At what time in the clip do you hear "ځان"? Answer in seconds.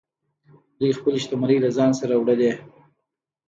1.77-1.91